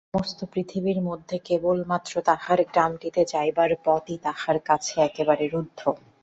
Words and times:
সমস্ত 0.09 0.39
পৃথিবীর 0.53 0.99
মধ্যে 1.09 1.35
কেবলমাত্র 1.47 2.13
তাহার 2.27 2.59
গ্রামটিতে 2.69 3.21
যাইবার 3.33 3.71
পথই 3.85 4.17
তাহার 4.25 4.57
কাছে 4.67 4.93
একেবারে 5.01 5.45
রুদ্ধ। 5.47 5.79